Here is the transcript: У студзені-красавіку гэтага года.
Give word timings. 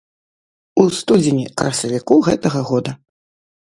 У 0.85 0.85
студзені-красавіку 1.01 2.13
гэтага 2.33 2.69
года. 2.75 2.91